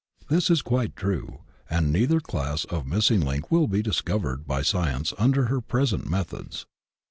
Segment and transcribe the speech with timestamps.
[0.29, 5.13] This is quite true, and neither class of missing link will be discovered by Science
[5.19, 6.65] under her present methods.